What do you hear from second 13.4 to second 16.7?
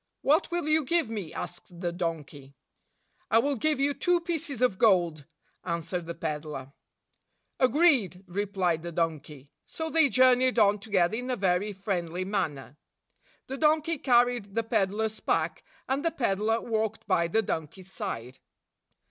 The donkey carried the peddler's pack, and the peddler